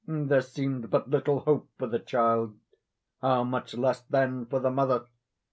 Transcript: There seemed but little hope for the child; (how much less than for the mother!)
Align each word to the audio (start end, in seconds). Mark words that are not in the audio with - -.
There 0.07 0.41
seemed 0.41 0.89
but 0.89 1.11
little 1.11 1.41
hope 1.41 1.69
for 1.77 1.85
the 1.85 1.99
child; 1.99 2.57
(how 3.21 3.43
much 3.43 3.75
less 3.75 4.01
than 4.01 4.47
for 4.47 4.59
the 4.59 4.71
mother!) 4.71 5.05